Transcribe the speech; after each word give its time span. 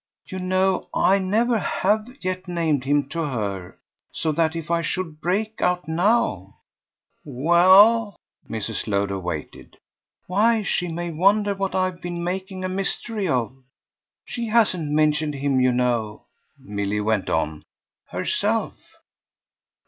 "You 0.25 0.39
know 0.39 0.87
I 0.95 1.19
never 1.19 1.59
HAVE 1.59 2.17
yet 2.23 2.47
named 2.47 2.85
him 2.85 3.07
to 3.09 3.19
her; 3.23 3.77
so 4.11 4.31
that 4.31 4.55
if 4.55 4.71
I 4.71 4.81
should 4.81 5.21
break 5.21 5.61
out 5.61 5.87
now" 5.87 6.55
"Well?" 7.23 8.15
Mrs. 8.49 8.87
Lowder 8.87 9.19
waited. 9.19 9.77
"Why 10.25 10.63
she 10.63 10.87
may 10.87 11.11
wonder 11.11 11.53
what 11.53 11.75
I've 11.75 12.01
been 12.01 12.23
making 12.23 12.63
a 12.63 12.67
mystery 12.67 13.27
of. 13.27 13.55
She 14.25 14.47
hasn't 14.47 14.89
mentioned 14.89 15.35
him, 15.35 15.59
you 15.61 15.71
know," 15.71 16.23
Milly 16.57 16.99
went 16.99 17.29
on, 17.29 17.61
"herself." 18.07 18.73